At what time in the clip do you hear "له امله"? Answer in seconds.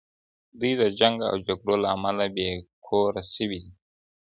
1.83-2.25